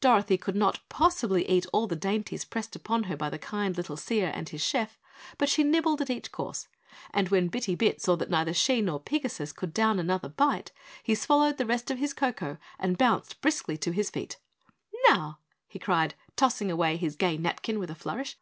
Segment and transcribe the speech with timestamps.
[0.00, 3.96] Dorothy could not possibly eat all the dainties pressed upon her by the kind little
[3.96, 4.96] seer and his chef,
[5.38, 6.68] but she nibbled at each course,
[7.10, 10.70] and when Bitty Bit saw that neither she nor Pigasus could down another bite,
[11.02, 14.36] he swallowed the rest of his cocoa and bounced briskly to his feet.
[15.08, 18.38] "Now," he cried, tossing away his gay napkin with a flourish.